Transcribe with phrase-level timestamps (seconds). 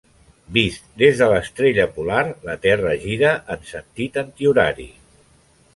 [0.53, 4.91] Vist des de l'Estrella Polar, la Terra gira en sentit antihorari.